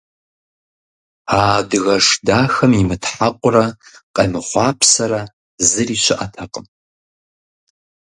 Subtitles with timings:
[1.37, 3.65] А адыгэш дахэм имытхьэкъурэ
[4.15, 5.21] къемыхъуапсэрэ
[5.69, 6.65] зыри щыӀэтэкъым.